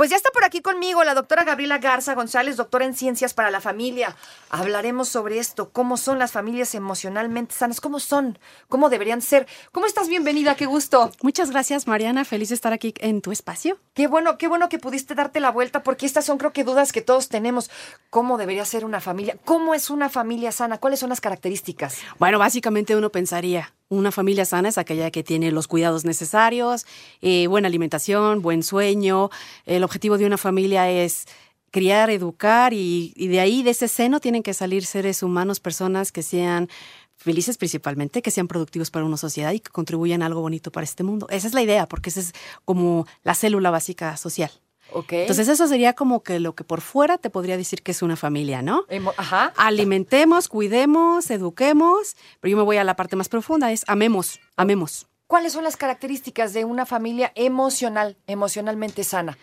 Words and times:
Pues 0.00 0.08
ya 0.08 0.16
está 0.16 0.30
por 0.30 0.44
aquí 0.44 0.62
conmigo 0.62 1.04
la 1.04 1.12
doctora 1.12 1.44
Gabriela 1.44 1.76
Garza 1.76 2.14
González, 2.14 2.56
doctora 2.56 2.86
en 2.86 2.94
Ciencias 2.94 3.34
para 3.34 3.50
la 3.50 3.60
Familia. 3.60 4.16
Hablaremos 4.48 5.10
sobre 5.10 5.38
esto, 5.38 5.72
cómo 5.72 5.98
son 5.98 6.18
las 6.18 6.32
familias 6.32 6.74
emocionalmente 6.74 7.54
sanas, 7.54 7.82
cómo 7.82 8.00
son, 8.00 8.38
cómo 8.70 8.88
deberían 8.88 9.20
ser. 9.20 9.46
¿Cómo 9.72 9.84
estás? 9.84 10.08
Bienvenida, 10.08 10.54
qué 10.54 10.64
gusto. 10.64 11.12
Muchas 11.20 11.50
gracias, 11.50 11.86
Mariana. 11.86 12.24
Feliz 12.24 12.48
de 12.48 12.54
estar 12.54 12.72
aquí 12.72 12.94
en 13.00 13.20
tu 13.20 13.30
espacio. 13.30 13.78
Qué 13.92 14.06
bueno, 14.06 14.38
qué 14.38 14.48
bueno 14.48 14.70
que 14.70 14.78
pudiste 14.78 15.14
darte 15.14 15.38
la 15.38 15.50
vuelta, 15.50 15.82
porque 15.82 16.06
estas 16.06 16.24
son 16.24 16.38
creo 16.38 16.54
que 16.54 16.64
dudas 16.64 16.92
que 16.92 17.02
todos 17.02 17.28
tenemos. 17.28 17.70
¿Cómo 18.08 18.38
debería 18.38 18.64
ser 18.64 18.86
una 18.86 19.02
familia? 19.02 19.36
¿Cómo 19.44 19.74
es 19.74 19.90
una 19.90 20.08
familia 20.08 20.50
sana? 20.50 20.78
¿Cuáles 20.78 21.00
son 21.00 21.10
las 21.10 21.20
características? 21.20 21.98
Bueno, 22.18 22.38
básicamente 22.38 22.96
uno 22.96 23.10
pensaría, 23.10 23.74
una 23.90 24.12
familia 24.12 24.44
sana 24.44 24.68
es 24.68 24.78
aquella 24.78 25.10
que 25.10 25.22
tiene 25.22 25.50
los 25.50 25.66
cuidados 25.66 26.04
necesarios, 26.04 26.86
eh, 27.20 27.48
buena 27.48 27.68
alimentación, 27.68 28.40
buen 28.40 28.62
sueño. 28.62 29.30
El 29.66 29.84
objetivo 29.84 30.16
de 30.16 30.26
una 30.26 30.38
familia 30.38 30.88
es 30.88 31.26
criar, 31.72 32.08
educar 32.08 32.72
y, 32.72 33.12
y, 33.16 33.26
de 33.28 33.40
ahí, 33.40 33.62
de 33.62 33.70
ese 33.70 33.88
seno, 33.88 34.20
tienen 34.20 34.42
que 34.42 34.54
salir 34.54 34.86
seres 34.86 35.22
humanos, 35.22 35.60
personas 35.60 36.12
que 36.12 36.22
sean 36.22 36.68
felices 37.16 37.58
principalmente, 37.58 38.22
que 38.22 38.30
sean 38.30 38.48
productivos 38.48 38.90
para 38.90 39.04
una 39.04 39.16
sociedad 39.16 39.52
y 39.52 39.60
que 39.60 39.70
contribuyan 39.70 40.22
a 40.22 40.26
algo 40.26 40.40
bonito 40.40 40.70
para 40.70 40.84
este 40.84 41.02
mundo. 41.02 41.26
Esa 41.28 41.48
es 41.48 41.54
la 41.54 41.62
idea, 41.62 41.86
porque 41.86 42.10
esa 42.10 42.20
es 42.20 42.32
como 42.64 43.06
la 43.24 43.34
célula 43.34 43.70
básica 43.70 44.16
social. 44.16 44.50
Okay. 44.92 45.22
Entonces 45.22 45.48
eso 45.48 45.66
sería 45.66 45.92
como 45.94 46.22
que 46.22 46.40
lo 46.40 46.54
que 46.54 46.64
por 46.64 46.80
fuera 46.80 47.18
te 47.18 47.30
podría 47.30 47.56
decir 47.56 47.82
que 47.82 47.92
es 47.92 48.02
una 48.02 48.16
familia, 48.16 48.62
¿no? 48.62 48.84
Ajá. 49.16 49.52
Alimentemos, 49.56 50.48
cuidemos, 50.48 51.30
eduquemos, 51.30 52.16
pero 52.40 52.50
yo 52.50 52.56
me 52.56 52.62
voy 52.62 52.76
a 52.76 52.84
la 52.84 52.96
parte 52.96 53.16
más 53.16 53.28
profunda, 53.28 53.72
es 53.72 53.84
amemos, 53.86 54.40
amemos. 54.56 55.06
¿Cuáles 55.26 55.52
son 55.52 55.64
las 55.64 55.76
características 55.76 56.52
de 56.52 56.64
una 56.64 56.86
familia 56.86 57.32
emocional, 57.34 58.16
emocionalmente 58.26 59.04
sana? 59.04 59.38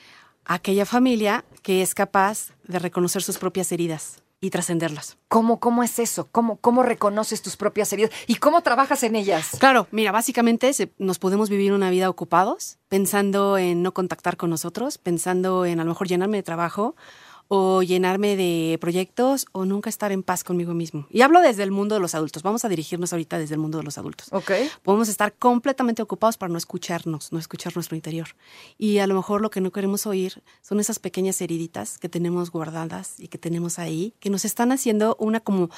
Aquella 0.45 0.85
familia 0.85 1.45
que 1.61 1.81
es 1.81 1.95
capaz 1.95 2.49
de 2.63 2.79
reconocer 2.79 3.23
sus 3.23 3.37
propias 3.37 3.71
heridas 3.71 4.21
y 4.39 4.49
trascenderlas. 4.49 5.17
¿Cómo, 5.27 5.59
¿Cómo 5.59 5.83
es 5.83 5.99
eso? 5.99 6.27
¿Cómo, 6.31 6.57
¿Cómo 6.57 6.83
reconoces 6.83 7.41
tus 7.41 7.57
propias 7.57 7.91
heridas? 7.91 8.11
¿Y 8.27 8.35
cómo 8.35 8.61
trabajas 8.61 9.03
en 9.03 9.15
ellas? 9.15 9.57
Claro, 9.59 9.87
mira, 9.91 10.11
básicamente 10.11 10.71
nos 10.97 11.19
podemos 11.19 11.49
vivir 11.49 11.73
una 11.73 11.89
vida 11.89 12.09
ocupados, 12.09 12.77
pensando 12.87 13.57
en 13.57 13.81
no 13.81 13.93
contactar 13.93 14.37
con 14.37 14.49
nosotros, 14.49 14.97
pensando 14.97 15.65
en 15.65 15.79
a 15.79 15.83
lo 15.83 15.89
mejor 15.89 16.07
llenarme 16.07 16.37
de 16.37 16.43
trabajo 16.43 16.95
o 17.47 17.81
llenarme 17.81 18.35
de 18.35 18.77
proyectos 18.79 19.45
o 19.51 19.65
nunca 19.65 19.89
estar 19.89 20.11
en 20.11 20.23
paz 20.23 20.43
conmigo 20.43 20.73
mismo. 20.73 21.07
Y 21.09 21.21
hablo 21.21 21.41
desde 21.41 21.63
el 21.63 21.71
mundo 21.71 21.95
de 21.95 22.01
los 22.01 22.15
adultos. 22.15 22.43
Vamos 22.43 22.65
a 22.65 22.69
dirigirnos 22.69 23.13
ahorita 23.13 23.37
desde 23.37 23.55
el 23.55 23.59
mundo 23.59 23.77
de 23.77 23.83
los 23.83 23.97
adultos. 23.97 24.27
Ok. 24.31 24.51
Podemos 24.83 25.09
estar 25.09 25.33
completamente 25.33 26.01
ocupados 26.01 26.37
para 26.37 26.51
no 26.51 26.57
escucharnos, 26.57 27.31
no 27.31 27.39
escuchar 27.39 27.75
nuestro 27.75 27.95
interior. 27.95 28.29
Y 28.77 28.99
a 28.99 29.07
lo 29.07 29.15
mejor 29.15 29.41
lo 29.41 29.49
que 29.49 29.61
no 29.61 29.71
queremos 29.71 30.05
oír 30.05 30.41
son 30.61 30.79
esas 30.79 30.99
pequeñas 30.99 31.39
heriditas 31.41 31.97
que 31.97 32.09
tenemos 32.09 32.51
guardadas 32.51 33.19
y 33.19 33.27
que 33.27 33.37
tenemos 33.37 33.79
ahí, 33.79 34.13
que 34.19 34.29
nos 34.29 34.45
están 34.45 34.71
haciendo 34.71 35.15
una 35.19 35.39
como 35.39 35.69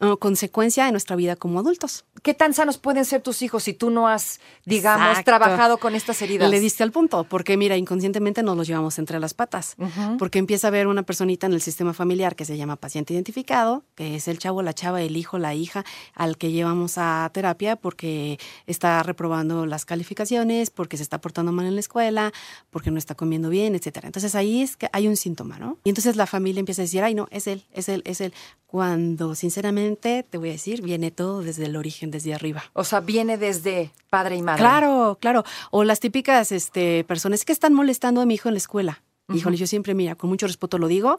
uh, 0.00 0.16
consecuencia 0.18 0.84
de 0.84 0.92
nuestra 0.92 1.16
vida 1.16 1.36
como 1.36 1.58
adultos. 1.58 2.04
¿Qué 2.22 2.34
tan 2.34 2.54
sanos 2.54 2.78
pueden 2.78 3.04
ser 3.04 3.22
tus 3.22 3.42
hijos 3.42 3.64
si 3.64 3.74
tú 3.74 3.90
no 3.90 4.08
has, 4.08 4.40
digamos, 4.64 5.08
Exacto. 5.08 5.30
trabajado 5.30 5.78
con 5.78 5.94
estas 5.94 6.20
heridas? 6.22 6.50
Le 6.50 6.60
diste 6.60 6.82
al 6.82 6.92
punto, 6.92 7.24
porque 7.24 7.56
mira, 7.56 7.76
inconscientemente 7.76 8.42
nos 8.42 8.56
los 8.56 8.66
llevamos 8.66 8.98
entre 8.98 9.18
las 9.20 9.34
patas, 9.34 9.74
uh 9.78 9.84
-huh. 9.84 10.16
porque 10.18 10.38
empieza 10.38 10.66
a 10.66 10.68
haber 10.68 10.86
una 10.86 11.02
personita 11.16 11.46
en 11.46 11.54
el 11.54 11.62
sistema 11.62 11.94
familiar 11.94 12.36
que 12.36 12.44
se 12.44 12.58
llama 12.58 12.76
paciente 12.76 13.14
identificado, 13.14 13.84
que 13.94 14.16
es 14.16 14.28
el 14.28 14.38
chavo, 14.38 14.60
la 14.60 14.74
chava, 14.74 15.00
el 15.00 15.16
hijo, 15.16 15.38
la 15.38 15.54
hija, 15.54 15.82
al 16.14 16.36
que 16.36 16.52
llevamos 16.52 16.98
a 16.98 17.30
terapia 17.32 17.76
porque 17.76 18.38
está 18.66 19.02
reprobando 19.02 19.64
las 19.64 19.86
calificaciones, 19.86 20.68
porque 20.68 20.98
se 20.98 21.02
está 21.02 21.18
portando 21.18 21.52
mal 21.52 21.64
en 21.64 21.72
la 21.72 21.80
escuela, 21.80 22.32
porque 22.68 22.90
no 22.90 22.98
está 22.98 23.14
comiendo 23.14 23.48
bien, 23.48 23.74
etcétera. 23.74 24.08
Entonces 24.08 24.34
ahí 24.34 24.60
es 24.60 24.76
que 24.76 24.90
hay 24.92 25.08
un 25.08 25.16
síntoma, 25.16 25.58
¿no? 25.58 25.78
Y 25.84 25.88
entonces 25.88 26.16
la 26.16 26.26
familia 26.26 26.60
empieza 26.60 26.82
a 26.82 26.84
decir, 26.84 27.02
ay, 27.02 27.14
no, 27.14 27.28
es 27.30 27.46
él, 27.46 27.64
es 27.72 27.88
él, 27.88 28.02
es 28.04 28.20
él. 28.20 28.34
Cuando 28.66 29.34
sinceramente, 29.34 30.22
te 30.28 30.36
voy 30.36 30.50
a 30.50 30.52
decir, 30.52 30.82
viene 30.82 31.10
todo 31.10 31.40
desde 31.40 31.64
el 31.64 31.76
origen, 31.76 32.10
desde 32.10 32.34
arriba. 32.34 32.62
O 32.74 32.84
sea, 32.84 33.00
viene 33.00 33.38
desde 33.38 33.90
padre 34.10 34.36
y 34.36 34.42
madre. 34.42 34.60
Claro, 34.60 35.16
claro. 35.18 35.44
O 35.70 35.82
las 35.82 35.98
típicas 35.98 36.52
este, 36.52 37.04
personas 37.04 37.46
que 37.46 37.54
están 37.54 37.72
molestando 37.72 38.20
a 38.20 38.26
mi 38.26 38.34
hijo 38.34 38.50
en 38.50 38.54
la 38.54 38.58
escuela. 38.58 39.02
Uh 39.28 39.32
-huh. 39.32 39.38
Híjole, 39.38 39.56
yo 39.56 39.66
siempre, 39.66 39.94
mira, 39.94 40.14
con 40.14 40.30
mucho 40.30 40.46
respeto 40.46 40.78
lo 40.78 40.88
digo, 40.88 41.18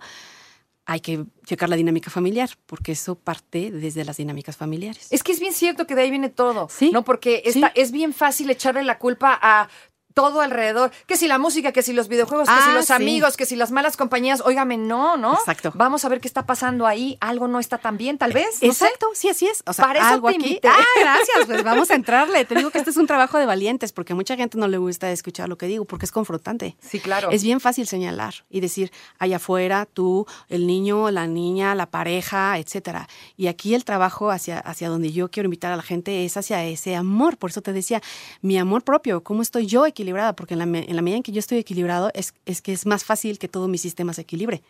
hay 0.86 1.02
que 1.02 1.26
checar 1.46 1.68
la 1.68 1.76
dinámica 1.76 2.10
familiar, 2.10 2.50
porque 2.66 2.94
eso 2.94 3.16
parte 3.16 3.72
desde 3.72 4.06
las 4.06 4.18
dinámicas 4.18 4.56
familiares. 4.56 5.08
Es 5.12 5.22
que 5.22 5.34
es 5.34 5.40
bien 5.40 5.54
cierto 5.54 5.86
que 5.86 5.96
de 5.96 6.04
ahí 6.04 6.10
viene 6.10 6.30
todo, 6.30 6.70
¿Sí? 6.70 6.92
¿no? 6.92 7.04
Porque 7.04 7.42
¿Sí? 7.44 7.60
esta, 7.60 7.68
es 7.76 7.92
bien 7.92 8.14
fácil 8.14 8.50
echarle 8.50 8.84
la 8.84 8.98
culpa 8.98 9.38
a 9.42 9.68
todo 10.18 10.42
alrededor, 10.42 10.90
que 11.06 11.16
si 11.16 11.28
la 11.28 11.38
música, 11.38 11.72
que 11.72 11.84
si 11.84 11.94
los 11.94 12.08
videojuegos, 12.08 12.48
que 12.50 12.56
Ah, 12.58 12.66
si 12.70 12.74
los 12.74 12.86
sí. 12.88 12.94
amigos, 12.94 13.38
que 13.38 13.46
si 13.46 13.56
las 13.56 13.70
malas 13.70 13.96
compañías, 13.98 14.42
óigame, 14.44 14.76
no, 14.76 15.16
¿no? 15.16 15.36
Exacto. 15.36 15.72
Vamos 15.76 16.04
a 16.06 16.10
ver 16.10 16.20
qué 16.20 16.28
está 16.28 16.48
pasando 16.48 16.88
ahí, 16.88 17.20
algo 17.22 17.48
no 17.48 17.60
está 17.60 17.78
tan 17.78 17.98
bien, 17.98 18.18
tal 18.18 18.32
vez, 18.34 18.48
no 18.64 18.74
sé. 18.74 18.86
Exacto, 18.86 19.10
sí, 19.14 19.30
así 19.30 19.46
es. 19.46 19.62
O 19.68 19.74
sea, 19.74 19.86
Para 19.86 20.00
eso 20.00 20.08
algo 20.08 20.30
te 20.30 20.36
aquí. 20.38 20.60
Ah, 20.64 20.76
gracias, 21.00 21.46
pues 21.46 21.64
vamos 21.64 21.92
a 21.92 21.94
entrarle. 21.94 22.46
Te 22.46 22.56
digo 22.56 22.72
que 22.72 22.80
este 22.80 22.90
es 22.90 22.98
un 22.98 23.06
trabajo 23.06 23.38
de 23.38 23.46
valientes, 23.46 23.94
porque 23.94 24.14
a 24.14 24.16
mucha 24.16 24.36
gente 24.36 24.58
no 24.58 24.68
le 24.68 24.80
gusta 24.80 25.12
escuchar 25.12 25.50
lo 25.50 25.58
que 25.60 25.68
digo, 25.68 25.86
porque 25.86 26.06
es 26.06 26.12
confrontante. 26.12 26.76
Sí, 26.82 27.00
claro. 27.00 27.30
Es 27.30 27.44
bien 27.44 27.60
fácil 27.60 27.88
señalar 27.88 28.34
y 28.50 28.60
decir, 28.60 28.92
allá 29.20 29.36
afuera, 29.36 29.86
tú, 29.86 30.26
el 30.50 30.66
niño, 30.66 31.12
la 31.12 31.28
niña, 31.28 31.76
la 31.76 31.92
pareja, 31.92 32.58
etcétera. 32.58 33.08
Y 33.36 33.46
aquí 33.46 33.76
el 33.76 33.86
trabajo 33.86 34.32
hacia, 34.32 34.58
hacia 34.58 34.90
donde 34.90 35.12
yo 35.12 35.30
quiero 35.30 35.46
invitar 35.46 35.72
a 35.72 35.76
la 35.76 35.84
gente 35.84 36.26
es 36.26 36.38
hacia 36.38 36.66
ese 36.66 36.96
amor. 36.96 37.38
Por 37.38 37.52
eso 37.52 37.62
te 37.62 37.72
decía, 37.72 38.02
mi 38.42 38.58
amor 38.58 38.84
propio, 38.84 39.22
cómo 39.22 39.44
estoy 39.44 39.68
yo 39.68 39.86
equilibrada, 40.08 40.34
porque 40.34 40.54
en 40.54 40.60
la, 40.60 40.80
en 40.80 40.96
la 40.96 41.02
medida 41.02 41.18
en 41.18 41.24
que 41.24 41.32
yo 41.32 41.40
estoy 41.40 41.58
equilibrado, 41.58 42.12
es, 42.14 42.34
es 42.46 42.62
que 42.62 42.72
es 42.72 42.86
más 42.86 43.04
fácil 43.04 43.38
que 43.40 43.48
todo 43.48 43.68
mi 43.68 43.78
sistema 43.78 44.14
se 44.14 44.22
equilibre. 44.22 44.64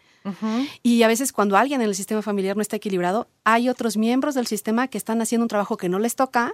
Y 0.83 1.03
a 1.03 1.07
veces 1.07 1.31
cuando 1.31 1.55
alguien 1.55 1.81
en 1.81 1.87
el 1.87 1.95
sistema 1.95 2.21
familiar 2.21 2.57
no 2.57 2.61
está 2.61 2.75
equilibrado, 2.75 3.27
hay 3.45 3.69
otros 3.69 3.95
miembros 3.95 4.35
del 4.35 4.45
sistema 4.45 4.87
que 4.87 4.97
están 4.97 5.21
haciendo 5.21 5.45
un 5.45 5.47
trabajo 5.47 5.77
que 5.77 5.87
no 5.87 5.99
les 5.99 6.15
toca 6.15 6.53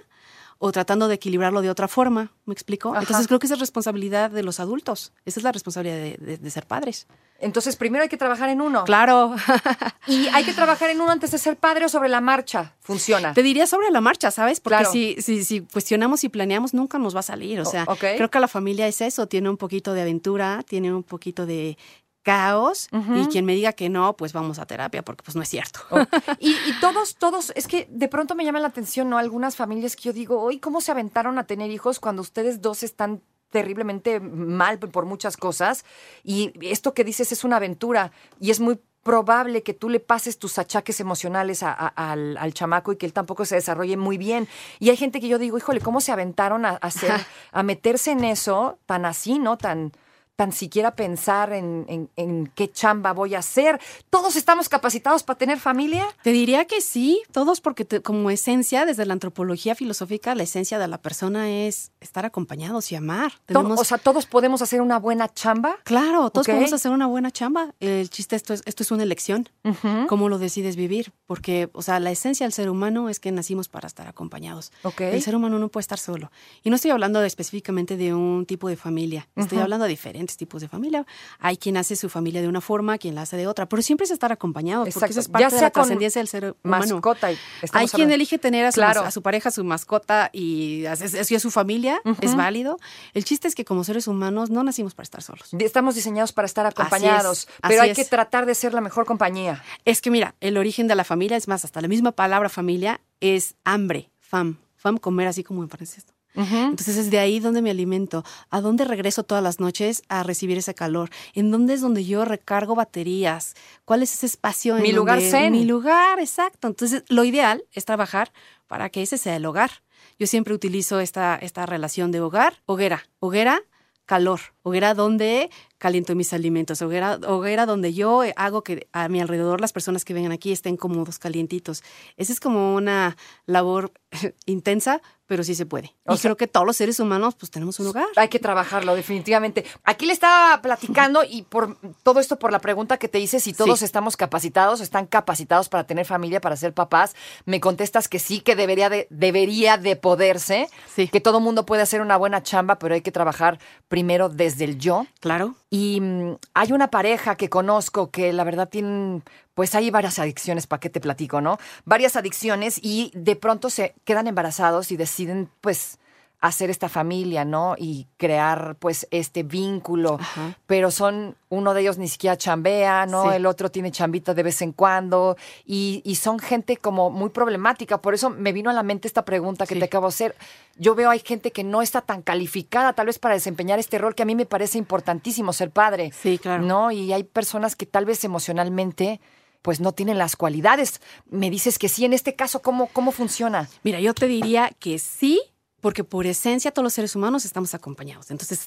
o 0.58 0.72
tratando 0.72 1.08
de 1.08 1.14
equilibrarlo 1.16 1.60
de 1.62 1.70
otra 1.70 1.88
forma. 1.88 2.32
¿Me 2.46 2.52
explico? 2.54 2.90
Ajá. 2.90 3.00
Entonces 3.00 3.26
creo 3.26 3.38
que 3.38 3.46
esa 3.46 3.54
es 3.54 3.60
responsabilidad 3.60 4.30
de 4.30 4.42
los 4.42 4.60
adultos. 4.60 5.12
Esa 5.24 5.40
es 5.40 5.44
la 5.44 5.52
responsabilidad 5.52 5.96
de, 5.96 6.16
de- 6.18 6.38
de 6.38 6.50
ser 6.50 6.66
padres. 6.66 7.06
Entonces, 7.40 7.76
primero 7.76 8.02
hay 8.02 8.08
que 8.08 8.16
trabajar 8.16 8.48
en 8.48 8.60
uno. 8.60 8.84
Claro. 8.84 9.34
Y 10.06 10.26
hay 10.28 10.44
que 10.44 10.52
trabajar 10.52 10.90
en 10.90 11.00
uno 11.00 11.10
antes 11.10 11.30
de 11.30 11.38
ser 11.38 11.56
padre 11.56 11.86
o 11.86 11.88
sobre 11.88 12.08
la 12.10 12.20
marcha. 12.20 12.74
Funciona. 12.80 13.32
Te 13.32 13.42
diría 13.42 13.66
sobre 13.66 13.90
la 13.90 14.00
marcha, 14.02 14.30
¿sabes? 14.30 14.60
Porque 14.60 14.76
Claro. 14.76 14.92
si, 14.92 15.16
si, 15.22 15.44
si 15.44 15.60
cuestionamos 15.62 16.24
y 16.24 16.28
planeamos, 16.28 16.74
nunca 16.74 16.98
nos 16.98 17.16
va 17.16 17.20
a 17.20 17.22
salir. 17.22 17.58
O 17.60 17.62
O- 17.62 17.66
sea, 17.66 17.86
creo 17.98 18.30
que 18.30 18.38
la 18.40 18.48
familia 18.48 18.86
es 18.86 19.00
eso. 19.00 19.26
Tiene 19.26 19.48
un 19.48 19.56
poquito 19.56 19.94
de 19.94 20.02
aventura, 20.02 20.62
tiene 20.68 20.92
un 20.92 21.02
poquito 21.02 21.46
de 21.46 21.78
caos. 22.24 22.88
Y 22.92 23.26
quien 23.28 23.44
me 23.44 23.54
diga 23.54 23.72
que 23.74 23.88
no, 23.88 24.16
pues 24.16 24.32
vamos 24.32 24.58
a 24.58 24.66
terapia, 24.66 25.02
porque 25.04 25.22
pues 25.22 25.36
no 25.36 25.42
es 25.42 25.48
cierto. 25.48 25.80
Oh, 25.90 26.00
Y, 26.40 26.50
y 26.66 26.72
todos, 26.80 27.14
todos, 27.16 27.52
es 27.54 27.68
que 27.68 27.86
de 27.90 28.08
pronto 28.08 28.34
me 28.34 28.44
llama 28.44 28.58
la 28.58 28.68
atención, 28.68 29.08
¿no? 29.08 29.18
Algunas 29.18 29.54
familias 29.54 29.94
que 29.94 30.02
yo 30.02 30.12
digo, 30.12 30.40
hoy, 30.40 30.58
¿cómo 30.58 30.80
se 30.80 30.90
aventaron 30.90 31.38
a 31.38 31.44
tener 31.46 31.70
hijos 31.70 32.00
cuando 32.00 32.22
ustedes 32.22 32.60
dos 32.60 32.82
están 32.82 33.20
terriblemente 33.50 34.18
mal 34.18 34.78
por 34.80 35.04
muchas 35.06 35.36
cosas? 35.36 35.84
Y 36.24 36.52
esto 36.62 36.94
que 36.94 37.04
dices 37.04 37.30
es 37.30 37.44
una 37.44 37.56
aventura 37.56 38.10
y 38.40 38.50
es 38.50 38.58
muy 38.58 38.80
probable 39.04 39.62
que 39.62 39.74
tú 39.74 39.90
le 39.90 40.00
pases 40.00 40.38
tus 40.38 40.58
achaques 40.58 40.98
emocionales 40.98 41.62
a- 41.62 41.72
a- 41.74 41.88
al, 42.12 42.38
al 42.38 42.54
chamaco 42.54 42.90
y 42.90 42.96
que 42.96 43.04
él 43.04 43.12
tampoco 43.12 43.44
se 43.44 43.54
desarrolle 43.54 43.98
muy 43.98 44.16
bien. 44.16 44.48
Y 44.80 44.88
hay 44.88 44.96
gente 44.96 45.20
que 45.20 45.28
yo 45.28 45.38
digo, 45.38 45.58
híjole, 45.58 45.80
¿cómo 45.80 46.00
se 46.00 46.10
aventaron 46.10 46.64
a, 46.64 46.70
a 46.70 46.76
hacer, 46.76 47.12
a 47.52 47.62
meterse 47.62 48.12
en 48.12 48.24
eso 48.24 48.78
tan 48.86 49.04
así, 49.04 49.38
¿no? 49.38 49.58
Tan, 49.58 49.92
tan 50.36 50.52
siquiera 50.52 50.96
pensar 50.96 51.52
en, 51.52 51.84
en- 51.88 52.10
en 52.16 52.46
qué 52.54 52.70
chamba 52.70 53.12
voy 53.12 53.34
a 53.34 53.38
hacer. 53.38 53.80
¿Todos 54.10 54.34
estamos 54.36 54.68
capacitados 54.68 55.22
para 55.22 55.38
tener 55.38 55.60
familia? 55.60 56.06
Te 56.22 56.32
diría 56.32 56.64
que 56.64 56.80
sí, 56.80 57.22
todos 57.32 57.60
porque 57.60 57.84
te- 57.84 58.02
como 58.02 58.30
esencia, 58.30 58.84
desde 58.84 59.06
la 59.06 59.12
antropología 59.12 59.74
filosófica, 59.76 60.34
la 60.34 60.42
esencia 60.42 60.78
de 60.78 60.88
la 60.88 60.98
persona 60.98 61.50
es 61.50 61.92
estar 62.00 62.24
acompañados 62.26 62.90
y 62.90 62.96
amar. 62.96 63.34
Tenemos- 63.46 63.78
O 63.80 63.84
sea, 63.84 63.98
¿todos 63.98 64.26
podemos 64.26 64.60
hacer 64.62 64.80
una 64.80 64.98
buena 64.98 65.32
chamba? 65.32 65.76
claro, 65.84 66.30
todos 66.30 66.46
podemos 66.46 66.72
hacer 66.72 66.90
una 66.90 67.06
buena 67.06 67.30
chamba. 67.30 67.72
El 67.78 68.10
chiste, 68.10 68.34
esto 68.34 68.54
es, 68.54 68.62
esto 68.66 68.82
es 68.82 68.90
una 68.90 69.04
elección. 69.04 69.48
Ujú. 69.64 70.06
¿Cómo 70.08 70.28
lo 70.28 70.38
decides 70.38 70.74
vivir? 70.74 71.12
Porque, 71.26 71.70
o 71.72 71.82
sea, 71.82 72.00
la 72.00 72.10
esencia 72.10 72.44
del 72.44 72.52
ser 72.52 72.70
humano 72.70 73.08
es 73.08 73.20
que 73.20 73.30
nacimos 73.30 73.68
para 73.68 73.86
estar 73.86 74.08
acompañados. 74.08 74.72
Ok. 74.82 75.00
El 75.02 75.22
ser 75.22 75.36
humano 75.36 75.58
no 75.60 75.68
puede 75.68 75.82
estar 75.82 75.98
solo. 75.98 76.32
Y 76.64 76.70
no 76.70 76.76
estoy 76.76 76.90
hablando 76.90 77.20
de- 77.20 77.26
específicamente 77.28 77.96
de 77.96 78.14
un 78.14 78.46
tipo 78.46 78.68
de 78.68 78.76
familia. 78.76 79.28
Estoy 79.36 79.58
hablando 79.58 79.84
de 79.84 79.90
diferentes 79.90 80.23
tipos 80.36 80.60
de 80.62 80.68
familia. 80.68 81.06
Hay 81.38 81.56
quien 81.56 81.76
hace 81.76 81.96
su 81.96 82.08
familia 82.08 82.40
de 82.42 82.48
una 82.48 82.60
forma, 82.60 82.98
quien 82.98 83.14
la 83.14 83.22
hace 83.22 83.36
de 83.36 83.46
otra. 83.46 83.66
Pero 83.68 83.82
siempre 83.82 84.04
es 84.04 84.10
estar 84.10 84.32
acompados, 84.32 84.88
porque 84.94 85.10
eso 85.10 85.20
es 85.20 85.26
Ya 85.26 85.32
parte 85.32 85.44
de 85.46 85.50
sea 85.50 85.60
la 85.62 85.70
con 85.70 85.82
trascendencia 85.82 86.20
del 86.20 86.28
ser 86.28 86.56
humano. 86.64 86.84
Mascota. 86.94 87.30
y 87.32 87.34
Hay 87.34 87.68
quien 87.70 87.88
hablando- 88.04 88.14
elige 88.14 88.38
tener 88.38 88.64
a 88.64 88.72
su, 88.72 88.76
Claro. 88.76 89.02
a 89.02 89.10
su 89.10 89.20
pareja, 89.22 89.48
a 89.50 89.52
su 89.52 89.64
mascota 89.64 90.30
y 90.32 90.86
así 90.86 91.04
es, 91.04 91.14
así 91.14 91.34
es 91.34 91.42
su 91.42 91.50
familia, 91.50 92.00
es 92.20 92.34
válido. 92.34 92.78
El 93.12 93.24
chiste 93.24 93.48
es 93.48 93.54
que 93.54 93.64
como 93.64 93.84
seres 93.84 94.06
humanos 94.08 94.50
no 94.50 94.62
nacimos 94.64 94.94
para 94.94 95.04
estar 95.04 95.22
solos. 95.22 95.48
Estamos 95.58 95.94
diseñados 95.94 96.32
para 96.32 96.46
estar 96.46 96.64
acompañados, 96.66 97.48
pero 97.66 97.82
hay 97.82 97.90
es. 97.90 97.96
que 97.96 98.04
tratar 98.04 98.46
de 98.46 98.54
ser 98.54 98.72
la 98.74 98.80
mejor 98.80 99.04
compañía. 99.06 99.62
Es 99.84 100.00
que 100.00 100.10
mira, 100.10 100.34
el 100.40 100.56
origen 100.56 100.88
de 100.88 100.94
la 100.94 101.04
familia, 101.04 101.36
es 101.36 101.48
más, 101.48 101.64
hasta 101.64 101.80
la 101.80 101.88
misma 101.88 102.12
palabra 102.12 102.48
familia 102.48 103.00
es 103.20 103.54
hambre, 103.64 104.10
fam. 104.20 104.58
Fam, 104.76 104.98
comer 104.98 105.26
así 105.28 105.42
como 105.42 105.62
en 105.62 105.70
francés. 105.70 106.04
Entonces 106.34 106.96
es 106.96 107.10
de 107.10 107.18
ahí 107.18 107.38
donde 107.38 107.62
me 107.62 107.70
alimento. 107.70 108.24
¿A 108.50 108.60
dónde 108.60 108.84
regreso 108.84 109.22
todas 109.22 109.42
las 109.42 109.60
noches 109.60 110.02
a 110.08 110.24
recibir 110.24 110.58
ese 110.58 110.74
calor? 110.74 111.10
¿En 111.32 111.50
dónde 111.50 111.74
es 111.74 111.80
donde 111.80 112.04
yo 112.04 112.24
recargo 112.24 112.74
baterías? 112.74 113.54
¿Cuál 113.84 114.02
es 114.02 114.12
ese 114.14 114.26
espacio? 114.26 114.76
En 114.76 114.82
mi 114.82 114.92
lugar 114.92 115.20
zen. 115.20 115.52
Mi 115.52 115.64
lugar, 115.64 116.18
exacto. 116.18 116.66
Entonces 116.66 117.04
lo 117.08 117.24
ideal 117.24 117.64
es 117.72 117.84
trabajar 117.84 118.32
para 118.66 118.90
que 118.90 119.02
ese 119.02 119.18
sea 119.18 119.36
el 119.36 119.46
hogar. 119.46 119.70
Yo 120.18 120.26
siempre 120.26 120.54
utilizo 120.54 121.00
esta, 121.00 121.36
esta 121.36 121.66
relación 121.66 122.10
de 122.10 122.20
hogar, 122.20 122.62
hoguera. 122.66 123.04
Hoguera, 123.20 123.62
calor. 124.06 124.40
Hoguera 124.62 124.94
donde 124.94 125.50
caliento 125.78 126.14
mis 126.14 126.32
alimentos. 126.32 126.82
Hoguera, 126.82 127.18
hoguera 127.26 127.66
donde 127.66 127.92
yo 127.92 128.22
hago 128.36 128.62
que 128.62 128.88
a 128.92 129.08
mi 129.08 129.20
alrededor 129.20 129.60
las 129.60 129.72
personas 129.72 130.04
que 130.04 130.14
vengan 130.14 130.32
aquí 130.32 130.52
estén 130.52 130.76
cómodos, 130.76 131.18
calientitos. 131.18 131.82
Esa 132.16 132.32
es 132.32 132.40
como 132.40 132.74
una 132.74 133.16
labor 133.46 133.92
intensa, 134.46 135.02
pero 135.26 135.42
sí 135.42 135.54
se 135.54 135.66
puede. 135.66 135.94
y 136.08 136.18
creo 136.18 136.36
que 136.36 136.46
todos 136.46 136.66
los 136.66 136.76
seres 136.76 137.00
humanos 137.00 137.34
pues 137.34 137.50
tenemos 137.50 137.80
un 137.80 137.88
hogar. 137.88 138.06
Hay 138.16 138.28
que 138.28 138.38
trabajarlo, 138.38 138.94
definitivamente. 138.94 139.64
Aquí 139.84 140.06
le 140.06 140.12
estaba 140.12 140.60
platicando 140.60 141.22
y 141.24 141.42
por 141.42 141.78
todo 142.02 142.20
esto 142.20 142.38
por 142.38 142.52
la 142.52 142.58
pregunta 142.58 142.98
que 142.98 143.08
te 143.08 143.18
hice, 143.18 143.40
si 143.40 143.52
todos 143.52 143.82
estamos 143.82 144.16
capacitados, 144.16 144.80
están 144.80 145.06
capacitados 145.06 145.68
para 145.68 145.86
tener 145.86 146.06
familia, 146.06 146.40
para 146.40 146.56
ser 146.56 146.74
papás, 146.74 147.14
me 147.44 147.60
contestas 147.60 148.08
que 148.08 148.18
sí, 148.18 148.40
que 148.40 148.56
debería 148.56 148.90
de, 148.90 149.06
debería 149.10 149.78
de 149.78 149.96
poderse, 149.96 150.68
que 150.94 151.20
todo 151.20 151.40
mundo 151.40 151.66
puede 151.66 151.82
hacer 151.82 152.00
una 152.00 152.16
buena 152.16 152.42
chamba, 152.42 152.78
pero 152.78 152.94
hay 152.94 153.00
que 153.00 153.12
trabajar 153.12 153.58
primero 153.88 154.28
desde 154.28 154.64
el 154.64 154.78
yo. 154.78 155.06
Claro. 155.20 155.54
Y 155.74 156.00
mm, 156.00 156.36
hay 156.54 156.70
una 156.70 156.88
pareja 156.88 157.34
que 157.34 157.50
conozco 157.50 158.12
que 158.12 158.32
la 158.32 158.44
verdad 158.44 158.68
tienen 158.68 159.24
pues 159.54 159.74
hay 159.74 159.90
varias 159.90 160.20
adicciones, 160.20 160.68
¿para 160.68 160.78
qué 160.78 160.88
te 160.88 161.00
platico, 161.00 161.40
no? 161.40 161.58
Varias 161.84 162.14
adicciones 162.14 162.78
y 162.80 163.10
de 163.12 163.34
pronto 163.34 163.70
se 163.70 163.92
quedan 164.04 164.28
embarazados 164.28 164.92
y 164.92 164.96
deciden, 164.96 165.48
pues, 165.60 165.98
hacer 166.46 166.68
esta 166.68 166.90
familia, 166.90 167.46
¿no? 167.46 167.74
Y 167.78 168.06
crear, 168.18 168.76
pues, 168.78 169.08
este 169.10 169.42
vínculo. 169.42 170.18
Pero 170.66 170.90
son, 170.90 171.36
uno 171.48 171.72
de 171.72 171.80
ellos 171.80 171.96
ni 171.96 172.06
siquiera 172.06 172.36
chambea, 172.36 173.06
¿no? 173.06 173.32
El 173.32 173.46
otro 173.46 173.70
tiene 173.70 173.90
chambita 173.90 174.34
de 174.34 174.42
vez 174.42 174.60
en 174.60 174.72
cuando. 174.72 175.38
Y, 175.64 176.02
son 176.20 176.38
gente 176.38 176.76
como 176.76 177.10
muy 177.10 177.30
problemática. 177.30 178.00
Por 178.00 178.12
eso 178.14 178.28
me 178.28 178.52
vino 178.52 178.68
a 178.68 178.74
la 178.74 178.82
mente 178.82 179.08
esta 179.08 179.24
pregunta 179.24 179.66
que 179.66 179.74
te 179.74 179.84
acabo 179.86 180.06
de 180.06 180.10
hacer. 180.10 180.36
Yo 180.76 180.94
veo 180.94 181.08
hay 181.08 181.20
gente 181.20 181.50
que 181.50 181.64
no 181.64 181.80
está 181.80 182.02
tan 182.02 182.20
calificada, 182.20 182.92
tal 182.92 183.06
vez, 183.06 183.18
para 183.18 183.34
desempeñar 183.34 183.78
este 183.78 183.98
rol 183.98 184.14
que 184.14 184.22
a 184.22 184.26
mí 184.26 184.34
me 184.34 184.46
parece 184.46 184.76
importantísimo 184.76 185.52
ser 185.54 185.70
padre. 185.70 186.12
Sí, 186.12 186.38
claro. 186.38 186.62
¿No? 186.62 186.90
Y 186.90 187.12
hay 187.12 187.24
personas 187.24 187.74
que 187.74 187.86
tal 187.86 188.04
vez 188.04 188.22
emocionalmente 188.24 189.20
pues 189.62 189.80
no 189.80 189.92
tienen 189.92 190.18
las 190.18 190.36
cualidades. 190.36 191.00
Me 191.30 191.48
dices 191.48 191.78
que 191.78 191.88
sí, 191.88 192.04
en 192.04 192.12
este 192.12 192.34
caso, 192.34 192.60
¿cómo, 192.60 192.88
cómo 192.88 193.12
funciona? 193.12 193.70
Mira, 193.82 193.98
yo 193.98 194.12
te 194.12 194.26
diría 194.26 194.70
que 194.78 194.98
sí, 194.98 195.40
porque 195.84 196.02
por 196.02 196.26
esencia 196.26 196.70
todos 196.70 196.82
los 196.82 196.94
seres 196.94 197.14
humanos 197.14 197.44
estamos 197.44 197.74
acompañados. 197.74 198.30
Entonces, 198.30 198.66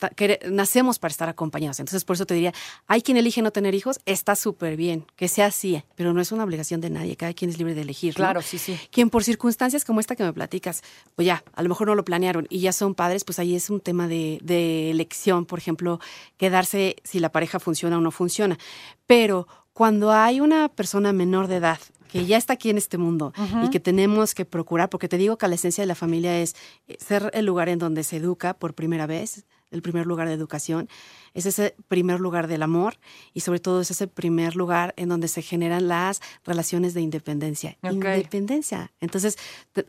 nacemos 0.52 1.00
para 1.00 1.12
estar 1.12 1.28
acompañados. 1.28 1.80
Entonces, 1.80 2.06
por 2.06 2.16
eso 2.16 2.28
te 2.28 2.36
diría, 2.36 2.54
hay 2.86 3.02
quien 3.02 3.18
elige 3.18 3.42
no 3.42 3.50
tener 3.50 3.74
hijos, 3.74 4.00
está 4.06 4.36
súper 4.36 4.78
bien, 4.78 5.04
que 5.16 5.28
sea 5.28 5.48
así, 5.48 5.82
pero 5.96 6.14
no 6.14 6.22
es 6.22 6.32
una 6.32 6.44
obligación 6.44 6.80
de 6.80 6.92
nadie, 6.92 7.16
cada 7.16 7.34
quien 7.34 7.50
es 7.50 7.58
libre 7.58 7.74
de 7.74 7.82
elegir. 7.82 8.14
Claro, 8.14 8.44
sí, 8.44 8.60
sí. 8.60 8.80
Quien 8.92 9.10
por 9.10 9.24
circunstancias 9.24 9.84
como 9.84 10.00
esta 10.00 10.16
que 10.16 10.24
me 10.24 10.32
platicas, 10.32 10.84
pues 11.16 11.26
ya, 11.26 11.44
a 11.56 11.64
lo 11.64 11.70
mejor 11.70 11.88
no 11.88 11.96
lo 11.96 12.06
planearon 12.06 12.46
y 12.52 12.60
ya 12.60 12.72
son 12.72 12.94
padres, 12.94 13.24
pues 13.24 13.40
ahí 13.40 13.56
es 13.56 13.72
un 13.72 13.80
tema 13.80 14.08
de, 14.08 14.38
de 14.44 14.92
elección, 14.92 15.48
por 15.48 15.58
ejemplo, 15.58 16.00
quedarse 16.38 16.98
si 17.04 17.20
la 17.20 17.32
pareja 17.32 17.60
funciona 17.60 17.98
o 17.98 18.02
no 18.02 18.12
funciona. 18.12 18.60
Pero 19.08 19.48
cuando 19.74 20.12
hay 20.12 20.40
una 20.40 20.70
persona 20.70 21.14
menor 21.14 21.48
de 21.48 21.56
edad 21.56 21.80
que 22.18 22.26
ya 22.26 22.38
está 22.38 22.54
aquí 22.54 22.70
en 22.70 22.78
este 22.78 22.98
mundo 22.98 23.34
y 23.64 23.70
que 23.70 23.80
tenemos 23.80 24.34
que 24.34 24.46
procurar, 24.46 24.90
porque 24.90 25.08
te 25.08 25.18
digo 25.18 25.38
que 25.38 25.48
la 25.48 25.56
esencia 25.56 25.84
de 25.84 25.88
la 25.88 25.96
familia 25.96 26.40
es 26.40 26.56
eh, 26.88 26.98
ser 27.00 27.30
el 27.34 27.46
lugar 27.46 27.70
en 27.70 27.80
donde 27.80 28.04
se 28.04 28.18
educa 28.18 28.56
por 28.56 28.74
primera 28.74 29.06
vez, 29.06 29.46
el 29.70 29.82
primer 29.82 30.06
lugar 30.08 30.28
de 30.28 30.34
educación, 30.34 30.88
es 31.34 31.46
ese 31.46 31.76
primer 31.88 32.20
lugar 32.20 32.48
del 32.48 32.64
amor 32.64 32.98
y 33.34 33.42
sobre 33.42 33.60
todo 33.60 33.82
es 33.82 33.92
ese 33.92 34.08
primer 34.08 34.56
lugar 34.56 34.94
en 34.98 35.10
donde 35.10 35.28
se 35.28 35.42
generan 35.42 35.88
las 35.88 36.22
relaciones 36.46 36.94
de 36.94 37.02
independencia. 37.02 37.78
Independencia. 37.84 38.92
Entonces, 39.02 39.38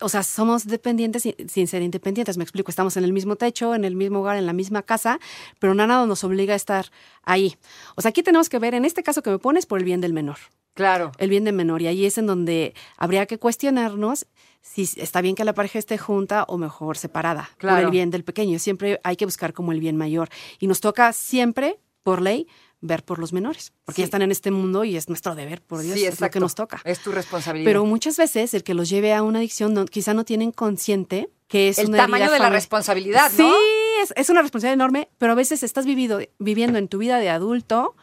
o 0.01 0.09
sea, 0.09 0.23
somos 0.25 0.67
dependientes 0.67 1.23
sin, 1.23 1.69
ser 1.69 1.83
independientes. 1.83 2.37
Me 2.37 2.45
explico, 2.45 2.71
estamos 2.71 2.97
en 2.97 3.05
el 3.05 3.13
mismo 3.13 3.37
techo, 3.37 3.75
en 3.75 3.85
el 3.85 3.95
mismo 3.95 4.21
hogar, 4.21 4.37
en 4.37 4.47
la 4.47 4.53
misma 4.53 4.83
casa, 4.83 5.21
pero 5.59 5.75
nada 5.75 6.05
nos 6.05 6.25
obliga 6.25 6.53
a 6.53 6.57
estar 6.57 6.91
ahí. 7.23 7.57
O 7.97 8.03
sea, 8.03 8.11
aquí 8.11 8.23
tenemos 8.23 8.49
que 8.49 8.59
ver, 8.59 8.75
en 8.75 8.85
este 8.85 9.03
caso 9.03 9.23
que 9.23 9.31
me 9.31 9.39
pones, 9.39 9.65
por 9.65 9.79
el 9.79 9.85
bien 9.85 10.01
del 10.01 10.13
menor. 10.13 10.39
Claro. 10.79 11.11
El 11.19 11.29
bien 11.29 11.43
del 11.43 11.57
menor. 11.57 11.83
Y 11.83 11.89
ahí 11.89 12.07
es 12.07 12.19
en 12.19 12.29
donde 12.29 12.73
habría 12.97 13.27
que 13.27 13.37
cuestionarnos 13.37 14.29
si 14.63 14.89
está 14.95 15.21
bien 15.21 15.35
que 15.35 15.45
la 15.45 15.53
pareja 15.53 15.81
esté 15.81 15.99
junta 15.99 16.45
o 16.45 16.57
mejor 16.57 16.97
separada 16.97 17.51
por 17.59 17.81
el 17.81 17.91
bien 17.91 18.13
del 18.13 18.23
pequeño. 18.23 18.61
Siempre 18.61 19.01
hay 19.03 19.17
que 19.17 19.25
buscar 19.25 19.53
como 19.53 19.73
el 19.73 19.81
bien 19.81 19.97
mayor. 19.97 20.29
Y 20.61 20.69
nos 20.69 20.81
toca 20.81 21.13
siempre, 21.13 21.81
por 22.05 22.23
ley, 22.23 22.47
ver 22.81 23.05
por 23.05 23.19
los 23.19 23.33
menores, 23.33 23.73
porque 23.85 24.03
ya 24.03 24.05
están 24.05 24.23
en 24.23 24.31
este 24.31 24.53
mundo 24.53 24.85
y 24.85 24.97
es 24.97 25.09
nuestro 25.09 25.35
deber, 25.35 25.63
por 25.63 25.81
Dios, 25.81 25.97
es 25.97 26.21
lo 26.21 26.31
que 26.31 26.39
nos 26.39 26.55
toca. 26.55 26.81
Es 26.85 27.01
tu 27.01 27.11
responsabilidad. 27.11 27.69
Pero 27.69 27.85
muchas 27.85 28.17
veces 28.17 28.55
el 28.55 28.63
que 28.63 28.75
los 28.75 28.89
lleve 28.89 29.13
a 29.15 29.25
una 29.25 29.41
adicción 29.41 29.85
quizá 29.89 30.15
no 30.15 30.25
tienen 30.25 30.53
consciente 30.53 31.29
que 31.49 31.71
es 31.71 31.81
el 31.81 31.91
tamaño 31.91 32.31
de 32.31 32.39
la 32.39 32.51
responsabilidad, 32.51 33.33
¿no? 33.37 33.37
Sí, 33.37 33.55
es, 34.03 34.13
es, 34.15 34.31
una 34.31 34.43
responsabilidad 34.43 34.75
enorme, 34.75 35.09
pero 35.19 35.33
a 35.33 35.35
veces 35.35 35.65
estás 35.65 35.87
vivido, 35.87 36.21
viviendo 36.39 36.79
en 36.79 36.87
tu 36.87 36.99
vida 36.99 37.19
de 37.19 37.31
adulto 37.31 37.97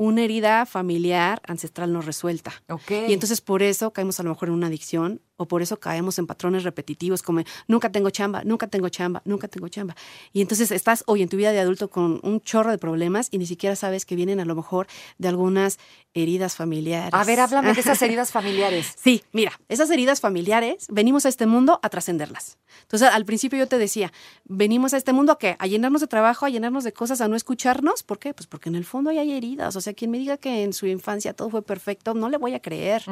una 0.00 0.22
herida 0.22 0.64
familiar 0.64 1.42
ancestral 1.46 1.92
no 1.92 2.00
resuelta. 2.00 2.54
Y 2.88 3.12
entonces 3.12 3.42
por 3.42 3.62
eso 3.62 3.92
caemos 3.92 4.18
a 4.18 4.22
lo 4.22 4.30
mejor 4.30 4.48
en 4.48 4.54
una 4.54 4.68
adicción 4.68 5.20
o 5.36 5.46
por 5.46 5.60
eso 5.60 5.78
caemos 5.78 6.18
en 6.18 6.26
patrones 6.26 6.64
repetitivos 6.64 7.22
como 7.22 7.42
nunca 7.68 7.92
tengo 7.92 8.08
chamba, 8.08 8.42
nunca 8.42 8.66
tengo 8.66 8.88
chamba, 8.88 9.20
nunca 9.26 9.46
tengo 9.46 9.68
chamba. 9.68 9.94
Y 10.32 10.40
entonces 10.40 10.70
estás 10.70 11.04
hoy 11.06 11.20
en 11.20 11.28
tu 11.28 11.36
vida 11.36 11.52
de 11.52 11.60
adulto 11.60 11.90
con 11.90 12.18
un 12.22 12.40
chorro 12.40 12.70
de 12.70 12.78
problemas 12.78 13.28
y 13.30 13.36
ni 13.36 13.44
siquiera 13.44 13.76
sabes 13.76 14.06
que 14.06 14.16
vienen 14.16 14.40
a 14.40 14.46
lo 14.46 14.54
mejor 14.54 14.86
de 15.18 15.28
algunas 15.28 15.78
heridas 16.14 16.56
familiares. 16.56 17.12
A 17.12 17.24
ver, 17.24 17.40
háblame 17.40 17.72
de 17.74 17.80
esas 17.80 18.00
heridas 18.02 18.32
familiares. 18.32 18.94
sí, 18.96 19.22
mira, 19.32 19.52
esas 19.68 19.90
heridas 19.90 20.20
familiares 20.20 20.86
venimos 20.88 21.26
a 21.26 21.28
este 21.28 21.46
mundo 21.46 21.80
a 21.82 21.88
trascenderlas. 21.88 22.58
Entonces, 22.82 23.08
al 23.08 23.24
principio 23.24 23.58
yo 23.58 23.66
te 23.68 23.78
decía, 23.78 24.12
venimos 24.44 24.94
a 24.94 24.96
este 24.96 25.12
mundo 25.12 25.32
a 25.32 25.38
qué? 25.38 25.56
A 25.58 25.66
llenarnos 25.66 26.00
de 26.00 26.06
trabajo, 26.06 26.46
a 26.46 26.50
llenarnos 26.50 26.84
de 26.84 26.92
cosas, 26.92 27.20
a 27.20 27.28
no 27.28 27.36
escucharnos. 27.36 28.02
¿Por 28.02 28.18
qué? 28.18 28.34
Pues 28.34 28.46
porque 28.46 28.68
en 28.68 28.74
el 28.74 28.84
fondo 28.84 29.10
hay 29.10 29.32
heridas. 29.32 29.76
O 29.76 29.80
sea, 29.80 29.92
quien 29.92 30.10
me 30.10 30.18
diga 30.18 30.36
que 30.36 30.62
en 30.62 30.72
su 30.72 30.86
infancia 30.86 31.32
todo 31.34 31.50
fue 31.50 31.62
perfecto, 31.62 32.14
no 32.14 32.28
le 32.28 32.36
voy 32.36 32.54
a 32.54 32.60
creer. 32.60 33.04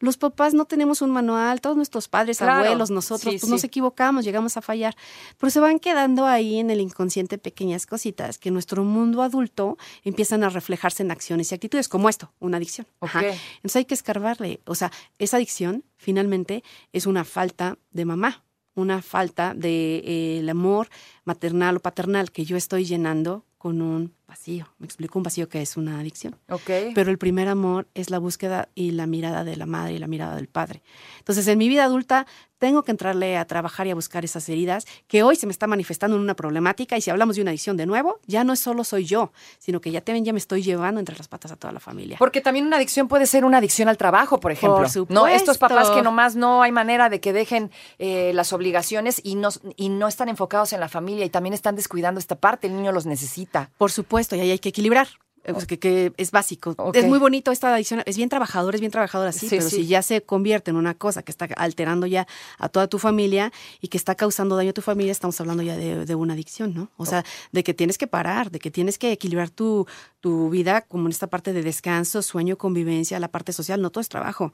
Los 0.00 0.16
papás 0.16 0.54
no 0.54 0.64
tenemos 0.64 1.02
un 1.02 1.10
manual, 1.10 1.60
todos 1.60 1.76
nuestros 1.76 2.08
padres, 2.08 2.40
abuelos, 2.40 2.90
nosotros, 2.90 3.34
pues 3.40 3.48
nos 3.48 3.64
equivocamos, 3.64 4.24
llegamos 4.24 4.56
a 4.56 4.62
fallar. 4.62 4.96
Pero 5.38 5.50
se 5.50 5.60
van 5.60 5.78
quedando 5.78 6.26
ahí 6.26 6.58
en 6.58 6.70
el 6.70 6.80
inconsciente 6.80 7.38
pequeñas 7.38 7.86
cositas 7.86 8.38
que 8.38 8.50
nuestro 8.50 8.84
mundo 8.84 9.22
adulto 9.22 9.78
empiezan 10.04 10.44
a 10.44 10.48
reflejarse 10.48 11.02
en 11.02 11.10
acciones 11.10 11.52
y 11.52 11.54
actitudes, 11.54 11.88
como 11.88 12.08
esto, 12.08 12.32
una 12.40 12.56
adicción. 12.56 12.86
Entonces 13.00 13.76
hay 13.76 13.84
que 13.84 13.94
escarbarle. 13.94 14.60
O 14.64 14.74
sea, 14.74 14.90
esa 15.18 15.36
adicción 15.36 15.84
finalmente 15.96 16.62
es 16.92 17.06
una 17.06 17.24
falta 17.24 17.78
de 17.90 18.04
mamá, 18.04 18.44
una 18.74 19.02
falta 19.02 19.54
de 19.54 19.98
eh, 19.98 20.38
el 20.38 20.48
amor 20.48 20.88
maternal 21.24 21.76
o 21.76 21.80
paternal 21.80 22.30
que 22.30 22.44
yo 22.44 22.56
estoy 22.56 22.84
llenando 22.84 23.44
con 23.58 23.82
un 23.82 24.14
vacío. 24.28 24.68
Me 24.78 24.86
explico 24.86 25.18
un 25.18 25.22
vacío 25.22 25.48
que 25.48 25.62
es 25.62 25.76
una 25.76 25.98
adicción. 25.98 26.36
Okay. 26.48 26.92
Pero 26.94 27.10
el 27.10 27.18
primer 27.18 27.48
amor 27.48 27.88
es 27.94 28.10
la 28.10 28.18
búsqueda 28.18 28.68
y 28.74 28.92
la 28.92 29.06
mirada 29.06 29.42
de 29.42 29.56
la 29.56 29.66
madre 29.66 29.94
y 29.94 29.98
la 29.98 30.06
mirada 30.06 30.36
del 30.36 30.48
padre. 30.48 30.82
Entonces, 31.18 31.48
en 31.48 31.58
mi 31.58 31.68
vida 31.68 31.84
adulta 31.84 32.26
tengo 32.58 32.82
que 32.82 32.90
entrarle 32.90 33.38
a 33.38 33.44
trabajar 33.46 33.86
y 33.86 33.90
a 33.90 33.94
buscar 33.94 34.24
esas 34.24 34.48
heridas 34.48 34.84
que 35.06 35.22
hoy 35.22 35.36
se 35.36 35.46
me 35.46 35.52
está 35.52 35.66
manifestando 35.66 36.16
en 36.16 36.22
una 36.22 36.34
problemática 36.34 36.96
y 36.96 37.00
si 37.00 37.10
hablamos 37.10 37.36
de 37.36 37.42
una 37.42 37.52
adicción 37.52 37.76
de 37.76 37.86
nuevo, 37.86 38.18
ya 38.26 38.44
no 38.44 38.52
es 38.52 38.58
solo 38.60 38.84
soy 38.84 39.04
yo, 39.04 39.32
sino 39.58 39.80
que 39.80 39.90
ya 39.90 40.00
también 40.00 40.24
ya 40.24 40.32
me 40.32 40.38
estoy 40.38 40.62
llevando 40.62 40.98
entre 40.98 41.16
las 41.16 41.28
patas 41.28 41.52
a 41.52 41.56
toda 41.56 41.72
la 41.72 41.80
familia. 41.80 42.16
Porque 42.18 42.40
también 42.40 42.66
una 42.66 42.76
adicción 42.76 43.08
puede 43.08 43.26
ser 43.26 43.44
una 43.44 43.58
adicción 43.58 43.88
al 43.88 43.96
trabajo, 43.96 44.40
por 44.40 44.52
ejemplo. 44.52 44.84
Por 44.88 45.10
¿no? 45.10 45.28
Estos 45.28 45.58
papás 45.58 45.90
que 45.90 46.02
nomás 46.02 46.36
no 46.36 46.62
hay 46.62 46.72
manera 46.72 47.08
de 47.08 47.20
que 47.20 47.32
dejen 47.32 47.70
eh, 47.98 48.32
las 48.34 48.52
obligaciones 48.52 49.20
y 49.22 49.36
no, 49.36 49.50
y 49.76 49.88
no 49.88 50.08
están 50.08 50.28
enfocados 50.28 50.72
en 50.72 50.80
la 50.80 50.88
familia 50.88 51.24
y 51.24 51.30
también 51.30 51.54
están 51.54 51.76
descuidando 51.76 52.18
esta 52.18 52.36
parte, 52.36 52.66
el 52.66 52.74
niño 52.74 52.92
los 52.92 53.06
necesita. 53.06 53.70
Por 53.78 53.92
supuesto, 53.92 54.17
y 54.36 54.40
ahí 54.40 54.50
hay 54.50 54.58
que 54.58 54.70
equilibrar. 54.70 55.08
Eh, 55.48 55.54
pues, 55.54 55.66
que, 55.66 56.12
es 56.16 56.30
básico. 56.30 56.76
Es 56.92 57.06
muy 57.06 57.18
bonito 57.18 57.50
esta 57.50 57.74
adicción, 57.74 58.02
es 58.04 58.16
bien 58.18 58.28
trabajador, 58.28 58.74
es 58.74 58.80
bien 58.80 58.92
trabajador 58.92 59.28
así, 59.28 59.46
pero 59.48 59.62
si 59.62 59.86
ya 59.86 60.02
se 60.02 60.20
convierte 60.20 60.70
en 60.70 60.76
una 60.76 60.92
cosa 60.94 61.22
que 61.22 61.30
está 61.30 61.46
alterando 61.56 62.06
ya 62.06 62.26
a 62.58 62.68
toda 62.68 62.86
tu 62.86 62.98
familia 62.98 63.50
y 63.80 63.88
que 63.88 63.96
está 63.96 64.14
causando 64.14 64.56
daño 64.56 64.70
a 64.70 64.74
tu 64.74 64.82
familia, 64.82 65.10
estamos 65.10 65.40
hablando 65.40 65.62
ya 65.62 65.76
de, 65.76 66.14
una 66.14 66.34
adicción, 66.34 66.74
¿no? 66.74 66.90
O 66.98 67.06
sea, 67.06 67.24
de 67.52 67.64
que 67.64 67.72
tienes 67.72 67.96
que 67.96 68.06
parar, 68.06 68.50
de 68.50 68.58
que 68.58 68.70
tienes 68.70 68.98
que 68.98 69.10
equilibrar 69.10 69.48
tu, 69.48 69.86
tu 70.20 70.50
vida 70.50 70.82
como 70.82 71.06
en 71.06 71.12
esta 71.12 71.28
parte 71.28 71.54
de 71.54 71.62
descanso, 71.62 72.20
sueño, 72.20 72.58
convivencia, 72.58 73.18
la 73.18 73.28
parte 73.28 73.52
social, 73.52 73.80
no 73.80 73.90
todo 73.90 74.02
es 74.02 74.08
trabajo 74.08 74.52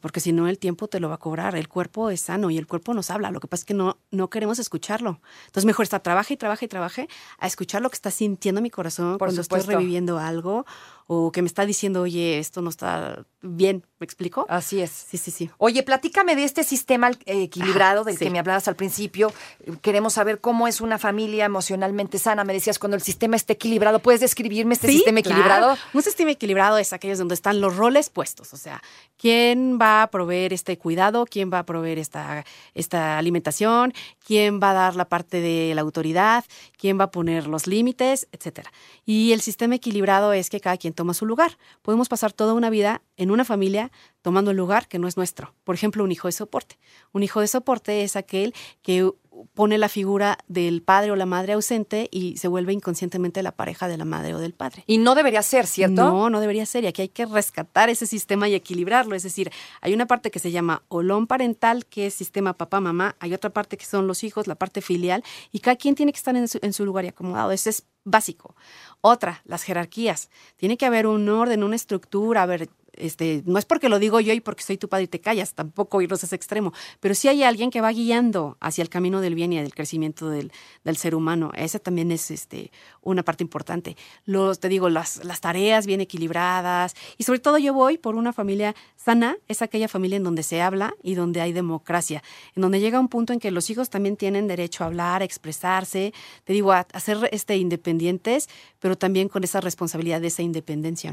porque 0.00 0.20
si 0.20 0.32
no 0.32 0.48
el 0.48 0.58
tiempo 0.58 0.88
te 0.88 1.00
lo 1.00 1.08
va 1.08 1.16
a 1.16 1.18
cobrar. 1.18 1.56
El 1.56 1.68
cuerpo 1.68 2.10
es 2.10 2.20
sano 2.20 2.50
y 2.50 2.58
el 2.58 2.66
cuerpo 2.66 2.94
nos 2.94 3.10
habla. 3.10 3.30
Lo 3.30 3.40
que 3.40 3.48
pasa 3.48 3.62
es 3.62 3.64
que 3.64 3.74
no, 3.74 3.98
no 4.10 4.30
queremos 4.30 4.58
escucharlo. 4.58 5.20
Entonces 5.46 5.64
mejor 5.64 5.84
está 5.84 6.00
trabaje 6.00 6.34
y 6.34 6.36
trabaje 6.36 6.66
y 6.66 6.68
trabaje 6.68 7.08
a 7.38 7.46
escuchar 7.46 7.82
lo 7.82 7.90
que 7.90 7.96
está 7.96 8.10
sintiendo 8.10 8.60
mi 8.60 8.70
corazón 8.70 9.18
cuando 9.18 9.40
estoy 9.40 9.60
reviviendo 9.62 10.18
algo 10.18 10.66
o 11.10 11.32
que 11.32 11.40
me 11.40 11.48
está 11.48 11.64
diciendo, 11.64 12.02
oye, 12.02 12.38
esto 12.38 12.60
no 12.60 12.68
está 12.68 13.24
bien, 13.40 13.82
¿me 13.98 14.04
explico? 14.04 14.44
Así 14.48 14.82
es. 14.82 14.90
Sí, 14.90 15.16
sí, 15.16 15.30
sí. 15.30 15.48
Oye, 15.56 15.82
platícame 15.82 16.36
de 16.36 16.44
este 16.44 16.64
sistema 16.64 17.10
eh, 17.24 17.44
equilibrado 17.44 18.04
del 18.04 18.18
sí. 18.18 18.24
que 18.26 18.30
me 18.30 18.38
hablabas 18.38 18.68
al 18.68 18.76
principio. 18.76 19.32
Queremos 19.80 20.12
saber 20.12 20.38
cómo 20.38 20.68
es 20.68 20.82
una 20.82 20.98
familia 20.98 21.46
emocionalmente 21.46 22.18
sana. 22.18 22.44
Me 22.44 22.52
decías, 22.52 22.78
cuando 22.78 22.96
el 22.96 23.02
sistema 23.02 23.36
está 23.36 23.54
equilibrado, 23.54 24.00
¿puedes 24.00 24.20
describirme 24.20 24.74
este 24.74 24.88
Sí, 24.88 24.96
sistema 24.96 25.22
claro. 25.22 25.40
equilibrado? 25.40 25.76
Un 25.94 26.02
sistema 26.02 26.30
equilibrado 26.30 26.76
es 26.76 26.92
aquellos 26.92 27.16
donde 27.18 27.34
están 27.34 27.60
los 27.62 27.76
roles 27.76 28.10
puestos, 28.10 28.52
o 28.52 28.58
sea, 28.58 28.82
quién 29.16 29.78
va 29.80 30.02
a 30.02 30.10
proveer 30.10 30.52
este 30.52 30.76
cuidado, 30.76 31.24
quién 31.24 31.50
va 31.50 31.60
a 31.60 31.64
proveer 31.64 31.98
esta, 31.98 32.44
esta 32.74 33.16
alimentación, 33.16 33.94
quién 34.26 34.60
va 34.62 34.72
a 34.72 34.74
dar 34.74 34.96
la 34.96 35.06
parte 35.06 35.40
de 35.40 35.72
la 35.74 35.80
autoridad, 35.80 36.44
quién 36.76 37.00
va 37.00 37.04
a 37.04 37.10
poner 37.10 37.46
los 37.46 37.66
límites, 37.66 38.28
etcétera. 38.32 38.70
Y 39.06 39.32
el 39.32 39.40
sistema 39.40 39.76
equilibrado 39.76 40.34
es 40.34 40.50
que 40.50 40.60
cada 40.60 40.76
quien 40.76 40.92
toma 40.98 41.14
su 41.14 41.26
lugar. 41.26 41.58
Podemos 41.82 42.08
pasar 42.08 42.32
toda 42.32 42.54
una 42.54 42.70
vida 42.70 43.02
en 43.16 43.30
una 43.30 43.44
familia 43.44 43.92
tomando 44.20 44.50
el 44.50 44.56
lugar 44.56 44.88
que 44.88 44.98
no 44.98 45.06
es 45.06 45.16
nuestro. 45.16 45.54
Por 45.62 45.76
ejemplo, 45.76 46.02
un 46.02 46.10
hijo 46.10 46.26
de 46.26 46.32
soporte. 46.32 46.76
Un 47.12 47.22
hijo 47.22 47.40
de 47.40 47.46
soporte 47.46 48.02
es 48.02 48.16
aquel 48.16 48.52
que 48.82 49.08
pone 49.54 49.78
la 49.78 49.88
figura 49.88 50.38
del 50.48 50.82
padre 50.82 51.10
o 51.10 51.16
la 51.16 51.26
madre 51.26 51.52
ausente 51.52 52.08
y 52.10 52.36
se 52.36 52.48
vuelve 52.48 52.72
inconscientemente 52.72 53.42
la 53.42 53.52
pareja 53.52 53.88
de 53.88 53.96
la 53.96 54.04
madre 54.04 54.34
o 54.34 54.38
del 54.38 54.54
padre. 54.54 54.84
Y 54.86 54.98
no 54.98 55.14
debería 55.14 55.42
ser, 55.42 55.66
¿cierto? 55.66 56.10
No, 56.10 56.30
no 56.30 56.40
debería 56.40 56.66
ser. 56.66 56.84
Y 56.84 56.86
aquí 56.86 57.02
hay 57.02 57.08
que 57.08 57.26
rescatar 57.26 57.90
ese 57.90 58.06
sistema 58.06 58.48
y 58.48 58.54
equilibrarlo. 58.54 59.14
Es 59.14 59.22
decir, 59.22 59.50
hay 59.80 59.94
una 59.94 60.06
parte 60.06 60.30
que 60.30 60.38
se 60.38 60.50
llama 60.50 60.82
olón 60.88 61.26
parental, 61.26 61.86
que 61.86 62.06
es 62.06 62.14
sistema 62.14 62.54
papá-mamá. 62.54 63.16
Hay 63.20 63.34
otra 63.34 63.50
parte 63.50 63.76
que 63.76 63.84
son 63.84 64.06
los 64.06 64.24
hijos, 64.24 64.46
la 64.46 64.54
parte 64.54 64.80
filial. 64.80 65.22
Y 65.52 65.60
cada 65.60 65.76
quien 65.76 65.94
tiene 65.94 66.12
que 66.12 66.18
estar 66.18 66.36
en 66.36 66.48
su, 66.48 66.58
en 66.62 66.72
su 66.72 66.84
lugar 66.84 67.04
y 67.04 67.08
acomodado. 67.08 67.52
Ese 67.52 67.70
es 67.70 67.84
básico. 68.04 68.54
Otra, 69.00 69.42
las 69.44 69.62
jerarquías. 69.62 70.30
Tiene 70.56 70.76
que 70.76 70.86
haber 70.86 71.06
un 71.06 71.28
orden, 71.28 71.62
una 71.62 71.76
estructura. 71.76 72.42
A 72.42 72.46
ver, 72.46 72.68
este, 73.00 73.42
no 73.46 73.58
es 73.58 73.64
porque 73.64 73.88
lo 73.88 73.98
digo 73.98 74.20
yo 74.20 74.32
y 74.32 74.40
porque 74.40 74.62
soy 74.62 74.76
tu 74.76 74.88
padre 74.88 75.04
y 75.04 75.08
te 75.08 75.20
callas, 75.20 75.54
tampoco 75.54 76.00
irnos 76.00 76.22
a 76.22 76.26
ese 76.26 76.36
extremo, 76.36 76.72
pero 77.00 77.14
sí 77.14 77.28
hay 77.28 77.42
alguien 77.42 77.70
que 77.70 77.80
va 77.80 77.90
guiando 77.90 78.56
hacia 78.60 78.82
el 78.82 78.88
camino 78.88 79.20
del 79.20 79.34
bien 79.34 79.52
y 79.52 79.60
del 79.60 79.74
crecimiento 79.74 80.28
del, 80.30 80.52
ser 80.96 81.14
humano. 81.14 81.52
Esa 81.54 81.78
también 81.78 82.10
es 82.12 82.30
este, 82.30 82.72
una 83.02 83.22
parte 83.22 83.44
importante. 83.44 83.96
Los, 84.24 84.58
te 84.58 84.68
digo, 84.68 84.88
las, 84.88 85.20
tareas 85.40 85.86
bien 85.86 86.00
equilibradas 86.00 86.94
y 87.16 87.24
sobre 87.24 87.38
todo 87.38 87.58
yo 87.58 87.72
voy 87.72 87.98
por 87.98 88.16
una 88.16 88.32
familia 88.32 88.74
sana, 88.96 89.36
es 89.46 89.62
aquella 89.62 89.88
familia 89.88 90.16
en 90.16 90.24
donde 90.24 90.42
se 90.42 90.60
habla 90.60 90.94
y 91.02 91.14
donde 91.14 91.40
hay 91.40 91.52
democracia, 91.52 92.22
en 92.54 92.62
donde 92.62 92.80
llega 92.80 92.98
un 92.98 93.08
punto 93.08 93.32
en 93.32 93.38
que 93.38 93.50
los 93.50 93.70
hijos 93.70 93.90
también 93.90 94.16
tienen 94.16 94.48
derecho 94.48 94.82
a 94.82 94.88
hablar, 94.88 95.22
a 95.22 95.24
expresarse, 95.24 96.12
te 96.44 96.52
digo, 96.52 96.72
a, 96.72 96.86
ser 97.00 97.28
este, 97.32 97.56
independientes, 97.56 98.48
pero 98.80 98.96
también 98.96 99.28
con 99.28 99.44
esa 99.44 99.60
responsabilidad 99.60 100.20
de 100.20 100.28
esa 100.28 100.42
independencia. 100.42 101.08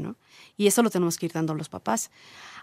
Y 0.56 0.66
eso 0.66 0.82
lo 0.82 0.90
tenemos 0.90 1.18
que 1.18 1.26
ir 1.26 1.32
dando 1.32 1.54
los 1.54 1.68
papás. 1.78 2.10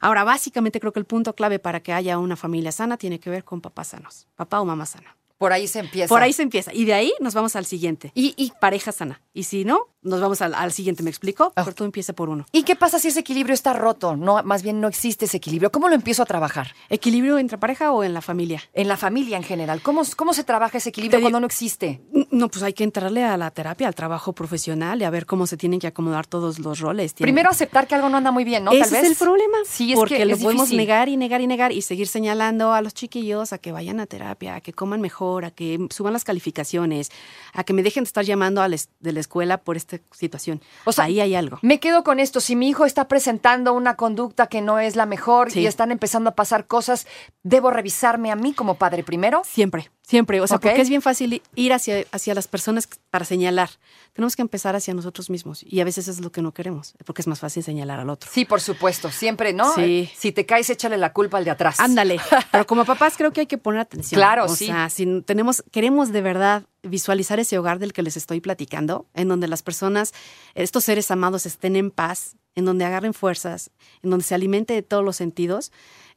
Ahora, 0.01 0.23
básicamente 0.23 0.79
creo 0.79 0.93
que 0.93 0.99
el 0.99 1.05
punto 1.05 1.33
clave 1.33 1.59
para 1.59 1.81
que 1.81 1.93
haya 1.93 2.17
una 2.17 2.35
familia 2.35 2.71
sana 2.71 2.97
tiene 2.97 3.19
que 3.19 3.29
ver 3.29 3.43
con 3.43 3.61
papás 3.61 3.87
sanos, 3.87 4.27
papá 4.35 4.59
o 4.59 4.65
mamá 4.65 4.85
sana. 4.85 5.15
Por 5.43 5.51
ahí 5.53 5.67
se 5.67 5.79
empieza. 5.79 6.07
Por 6.07 6.21
ahí 6.21 6.31
se 6.31 6.41
empieza. 6.41 6.73
Y 6.73 6.85
de 6.85 6.93
ahí 6.93 7.11
nos 7.19 7.33
vamos 7.33 7.55
al 7.57 7.65
siguiente. 7.65 8.11
Y, 8.15 8.33
y, 8.37 8.53
Pareja 8.61 8.91
sana. 8.93 9.21
Y 9.33 9.43
si 9.43 9.65
no, 9.65 9.87
nos 10.01 10.21
vamos 10.21 10.41
al, 10.41 10.53
al 10.53 10.71
siguiente. 10.71 11.03
¿Me 11.03 11.09
explico? 11.09 11.51
Pero 11.55 11.73
todo 11.73 11.85
empieza 11.85 12.13
por 12.13 12.29
uno. 12.29 12.45
¿Y 12.53 12.63
qué 12.63 12.75
pasa 12.77 12.97
si 12.99 13.09
ese 13.09 13.19
equilibrio 13.19 13.53
está 13.53 13.73
roto? 13.73 14.15
No, 14.15 14.41
más 14.43 14.63
bien 14.63 14.79
no 14.79 14.87
existe 14.87 15.25
ese 15.25 15.37
equilibrio. 15.37 15.69
¿Cómo 15.71 15.89
lo 15.89 15.95
empiezo 15.95 16.23
a 16.23 16.25
trabajar? 16.25 16.67
¿Equilibrio 16.89 17.37
entre 17.39 17.57
pareja 17.57 17.91
o 17.91 18.03
en 18.05 18.13
la 18.13 18.21
familia? 18.21 18.61
En 18.73 18.87
la 18.87 18.95
familia 18.95 19.35
en 19.37 19.43
general. 19.43 19.81
¿Cómo, 19.81 20.03
cómo 20.15 20.33
se 20.33 20.43
trabaja 20.45 20.77
ese 20.77 20.89
equilibrio 20.89 21.17
Te 21.19 21.21
cuando 21.23 21.39
no 21.41 21.45
existe? 21.47 22.01
No, 22.31 22.47
pues 22.49 22.63
hay 22.63 22.73
que 22.73 22.83
entrarle 22.85 23.23
a 23.25 23.35
la 23.35 23.51
terapia, 23.51 23.87
al 23.87 23.95
trabajo 23.95 24.33
profesional 24.33 25.01
y 25.01 25.03
a 25.05 25.09
ver 25.09 25.25
cómo 25.25 25.45
se 25.47 25.57
tienen 25.57 25.79
que 25.79 25.87
acomodar 25.87 26.25
todos 26.27 26.59
los 26.59 26.79
roles. 26.79 27.13
Tienen- 27.15 27.33
Primero 27.33 27.49
aceptar 27.49 27.87
que 27.87 27.95
algo 27.95 28.07
no 28.09 28.17
anda 28.17 28.31
muy 28.31 28.43
bien, 28.45 28.63
¿no? 28.63 28.71
Ese 28.71 28.81
Tal 28.81 28.91
vez. 28.91 29.03
es 29.03 29.09
el 29.11 29.15
problema. 29.17 29.57
Sí, 29.65 29.91
es 29.93 29.99
porque 29.99 30.17
que 30.17 30.25
lo 30.25 30.35
es 30.35 30.41
podemos 30.43 30.63
difícil. 30.65 30.77
negar 30.77 31.09
y 31.09 31.17
negar 31.17 31.41
y 31.41 31.47
negar 31.47 31.71
y 31.71 31.81
seguir 31.81 32.07
señalando 32.07 32.73
a 32.73 32.81
los 32.81 32.93
chiquillos 32.93 33.51
a 33.53 33.57
que 33.57 33.71
vayan 33.71 33.99
a 33.99 34.05
terapia, 34.05 34.55
a 34.55 34.61
que 34.61 34.73
coman 34.73 35.01
mejor, 35.01 35.32
a 35.43 35.51
que 35.51 35.87
suban 35.89 36.13
las 36.13 36.23
calificaciones, 36.23 37.11
a 37.53 37.63
que 37.63 37.73
me 37.73 37.83
dejen 37.83 38.03
de 38.03 38.07
estar 38.07 38.23
llamando 38.25 38.61
a 38.61 38.67
la 38.67 38.77
de 38.99 39.11
la 39.11 39.19
escuela 39.19 39.57
por 39.57 39.77
esta 39.77 39.99
situación. 40.11 40.61
O 40.85 40.91
sea, 40.91 41.05
ahí 41.05 41.19
hay 41.19 41.35
algo. 41.35 41.59
Me 41.61 41.79
quedo 41.79 42.03
con 42.03 42.19
esto. 42.19 42.39
Si 42.39 42.55
mi 42.55 42.69
hijo 42.69 42.85
está 42.85 43.07
presentando 43.07 43.73
una 43.73 43.95
conducta 43.95 44.47
que 44.47 44.61
no 44.61 44.79
es 44.79 44.95
la 44.95 45.05
mejor 45.05 45.51
Sí. 45.51 45.61
y 45.61 45.67
están 45.67 45.91
empezando 45.91 46.29
a 46.31 46.35
pasar 46.35 46.67
cosas, 46.67 47.07
¿debo 47.43 47.71
revisarme 47.71 48.31
a 48.31 48.35
mí 48.35 48.53
como 48.53 48.75
padre 48.75 49.03
primero? 49.03 49.41
Siempre, 49.45 49.89
siempre. 50.03 50.41
O 50.41 50.47
sea, 50.47 50.59
porque 50.59 50.81
es 50.81 50.89
bien 50.89 51.01
fácil 51.01 51.41
ir 51.55 51.73
hacia, 51.73 52.05
hacia 52.11 52.35
las 52.35 52.47
personas 52.47 52.87
para 53.09 53.25
señalar. 53.25 53.69
Tenemos 54.13 54.35
que 54.35 54.41
empezar 54.41 54.75
hacia 54.75 54.93
nosotros 54.93 55.29
mismos. 55.29 55.63
Y 55.63 55.79
a 55.79 55.85
veces 55.85 56.07
es 56.07 56.19
lo 56.19 56.31
que 56.31 56.41
no 56.41 56.53
queremos, 56.53 56.93
porque 57.05 57.21
es 57.21 57.27
más 57.27 57.39
fácil 57.39 57.63
señalar 57.63 57.99
al 57.99 58.09
otro. 58.09 58.29
Sí, 58.31 58.45
por 58.45 58.61
supuesto. 58.61 59.09
Siempre, 59.09 59.53
¿no? 59.53 59.73
Sí. 59.73 60.11
Si 60.15 60.31
te 60.31 60.45
caes, 60.45 60.69
échale 60.69 60.97
la 60.97 61.13
culpa 61.13 61.37
al 61.37 61.45
de 61.45 61.51
atrás. 61.51 61.79
Ándale. 61.79 62.19
Pero 62.51 62.67
como 62.67 62.85
papás 62.85 63.15
creo 63.17 63.31
que 63.31 63.41
hay 63.41 63.47
que 63.47 63.57
poner 63.57 63.81
atención. 63.81 64.19
Claro, 64.19 64.45
o 64.45 64.55
sí. 64.55 64.67
sea, 64.67 64.89
si 64.89 65.21
tenemos, 65.21 65.63
queremos 65.71 66.11
de 66.11 66.21
verdad 66.21 66.63
visualizar 66.83 67.39
ese 67.39 67.57
hogar 67.57 67.79
del 67.79 67.93
que 67.93 68.03
les 68.03 68.17
estoy 68.17 68.41
platicando, 68.41 69.07
en 69.13 69.29
donde 69.29 69.47
las 69.47 69.63
personas, 69.63 70.13
estos 70.53 70.83
seres 70.83 71.09
amados 71.11 71.45
estén 71.45 71.75
en 71.75 71.91
paz, 71.91 72.35
en 72.55 72.65
donde 72.65 72.85
agarren 72.85 73.13
fuerzas, 73.13 73.71
en 74.03 74.09
donde 74.09 74.25
se 74.25 74.35
alimente 74.35 74.73
de 74.73 74.81
todos 74.83 75.03
los 75.03 75.15
sentidos, 75.15 75.71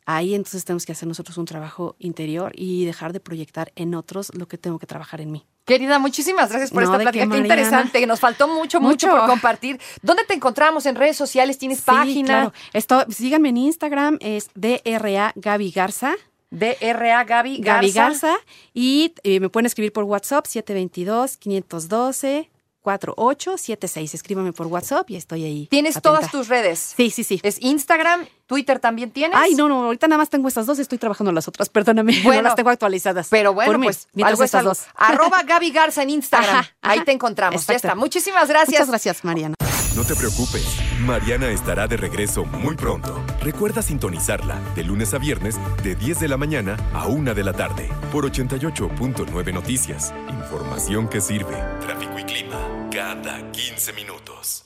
ahí 0.07 0.35
entonces 0.35 0.65
tenemos 0.65 0.87
que 0.87 0.93
hacer 0.93 1.07
nosotros 1.07 1.37
un 1.37 1.45
trabajo 1.45 1.97
interior 1.99 2.53
y 2.55 2.85
dejar 2.87 3.13
de 3.13 3.21
proyectar 3.21 3.73
en 3.77 3.95
otros 3.95 4.33
lo 4.35 4.49
que 4.49 4.57
tengo 4.57 4.79
que 4.79 4.87
trabajar 4.87 5.21
en 5.21 5.33
mí. 5.33 5.45
Querida, 5.67 5.99
muchísimas 5.99 6.49
gracias 6.51 6.71
por 6.71 6.83
No, 6.85 6.89
esta 6.91 6.99
¿de 6.99 7.05
plática. 7.05 7.25
qué, 7.27 7.31
Qué, 7.33 7.39
interesante. 7.39 8.07
Nos 8.07 8.21
faltó 8.21 8.47
mucho, 8.47 8.81
mucho, 8.81 9.09
Mucho. 9.09 9.11
por 9.11 9.27
compartir. 9.29 9.81
¿Dónde 10.01 10.25
te 10.25 10.35
encontramos? 10.35 10.87
¿En 10.87 10.95
redes 10.95 11.17
sociales? 11.17 11.59
¿Tienes 11.59 11.83
página? 11.83 12.07
Sí, 12.15 12.23
claro. 12.25 12.53
Esto, 12.73 13.05
síganme 13.11 13.49
en 13.49 13.57
Instagram, 13.57 14.19
es 14.21 14.49
DRA 14.55 15.33
Gaby 15.35 15.71
Garza. 15.73 16.15
DRA 16.51 17.25
Gaby 17.25 17.57
Garza. 17.59 17.75
Gaby 17.81 17.91
Garza. 17.93 18.37
Y 18.73 19.13
eh, 19.25 19.41
me 19.41 19.49
pueden 19.49 19.67
escribir 19.67 19.93
por 19.93 20.05
WhatsApp 20.05 20.47
722-512-4876. 22.87 24.15
Escríbame 24.15 24.53
por 24.53 24.67
WhatsApp 24.69 25.11
y 25.11 25.17
estoy 25.17 25.45
ahí. 25.45 25.67
¿Tienes 25.71 25.97
atenta. 25.97 26.19
todas 26.19 26.31
tus 26.31 26.49
redes? 26.49 26.95
Sí, 26.97 27.11
sí, 27.11 27.25
sí. 27.25 27.41
¿Es 27.43 27.61
Instagram? 27.61 28.27
¿Twitter 28.47 28.79
también 28.79 29.11
tienes? 29.11 29.37
Ay, 29.41 29.55
no, 29.55 29.69
no, 29.69 29.85
ahorita 29.87 30.07
nada 30.07 30.19
más 30.19 30.31
tengo 30.31 30.47
estas 30.47 30.67
dos, 30.67 30.79
estoy 30.79 30.99
trabajando 30.99 31.33
las 31.33 31.49
otras, 31.49 31.69
perdóname, 31.69 32.13
Bueno, 32.23 32.43
no 32.43 32.49
las 32.49 32.55
tengo 32.55 32.71
actualizadas. 32.71 33.27
Pero 33.29 33.53
bueno, 33.53 33.73
Por 33.73 33.79
mí, 33.79 33.87
pues 33.87 34.07
mientras 34.13 34.33
algo 34.35 34.45
es 34.45 34.49
estas 34.49 34.59
algo. 34.61 34.71
dos. 34.71 34.85
Arroba 34.95 35.43
Gaby 35.43 35.71
Garza 35.73 36.03
en 36.03 36.11
Instagram. 36.11 36.57
Ajá, 36.57 36.71
Ahí 36.83 36.99
ajá. 36.99 37.05
te 37.07 37.13
encontramos. 37.13 37.67
Ya 37.67 37.75
Exacto. 37.75 37.89
está. 37.89 37.95
Muchísimas 37.97 38.49
gracias. 38.49 38.71
Muchas 38.71 38.89
gracias, 38.89 39.25
Mariana. 39.25 39.55
No 39.97 40.05
te 40.05 40.15
preocupes, 40.15 40.77
Mariana 41.01 41.49
estará 41.51 41.89
de 41.89 41.97
regreso 41.97 42.45
muy 42.45 42.77
pronto. 42.77 43.19
Recuerda 43.41 43.81
sintonizarla 43.81 44.61
de 44.75 44.85
lunes 44.85 45.15
a 45.15 45.19
viernes 45.19 45.57
de 45.83 45.95
10 45.95 46.21
de 46.21 46.29
la 46.29 46.37
mañana 46.37 46.77
a 46.93 47.07
1 47.07 47.35
de 47.35 47.43
la 47.43 47.55
tarde 47.55 47.89
por 48.13 48.31
88.9 48.31 49.55
Noticias. 49.55 50.13
Información 50.29 51.09
que 51.09 51.23
sirve. 51.23 51.57
Tráfico 51.81 52.19
y 52.19 52.25
clima 52.25 52.59
cada 52.97 53.43
15 53.53 53.93
minutos. 53.93 54.66